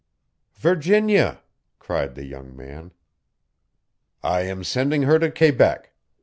"Virginia!" 0.55 1.43
cried 1.77 2.15
the 2.15 2.25
young 2.25 2.57
man. 2.57 2.91
"I 4.23 4.41
am 4.41 4.63
sending 4.63 5.03
her 5.03 5.19
to 5.19 5.29
Quebec. 5.29 5.91